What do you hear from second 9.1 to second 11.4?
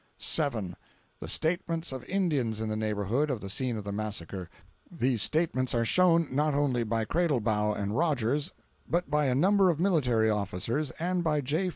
by a number of military officers, and by